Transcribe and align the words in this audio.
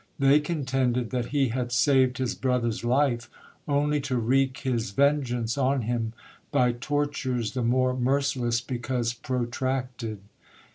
They 0.17 0.39
contended 0.39 1.11
that 1.11 1.27
he 1.27 1.49
had 1.49 1.71
saved 1.71 2.17
his 2.17 2.33
brother's 2.33 2.83
lift; 2.83 3.29
only 3.67 3.99
to 4.01 4.17
wreak 4.17 4.57
his 4.61 4.89
vengeance 4.89 5.59
on 5.59 5.83
him 5.83 6.13
by 6.51 6.71
tortures 6.71 7.51
the 7.51 7.61
more 7.61 7.95
merciless 7.95 8.61
because 8.61 9.13
protracted. 9.13 10.19